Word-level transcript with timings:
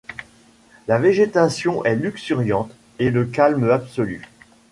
La 0.87 0.97
végétation 0.97 1.85
est 1.85 1.93
luxuriante 1.95 2.71
et 2.97 3.11
le 3.11 3.23
calme 3.23 3.69
absolu. 3.69 4.23